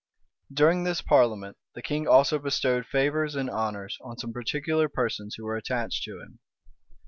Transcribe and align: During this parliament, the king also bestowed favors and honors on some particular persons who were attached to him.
During 0.51 0.83
this 0.83 0.99
parliament, 0.99 1.57
the 1.75 1.83
king 1.83 2.07
also 2.07 2.39
bestowed 2.39 2.87
favors 2.87 3.35
and 3.35 3.51
honors 3.51 3.99
on 4.01 4.17
some 4.17 4.33
particular 4.33 4.89
persons 4.89 5.35
who 5.35 5.43
were 5.45 5.55
attached 5.57 6.01
to 6.05 6.19
him. 6.19 6.39